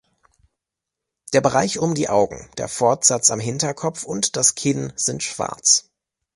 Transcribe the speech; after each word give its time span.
Der 1.31 1.41
Bereich 1.41 1.77
um 1.77 1.93
die 1.93 2.09
Augen, 2.09 2.49
der 2.57 2.67
Fortsatz 2.67 3.29
am 3.29 3.39
Hinterkopf 3.39 4.03
und 4.03 4.35
das 4.35 4.55
Kinn 4.55 4.91
sind 4.95 5.21
schwarz. 5.21 5.91